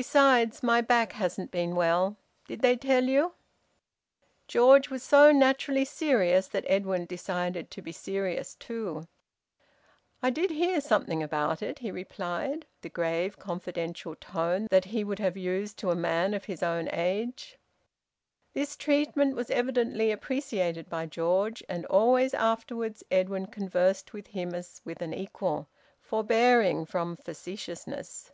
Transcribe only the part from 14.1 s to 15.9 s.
tone that he would have used to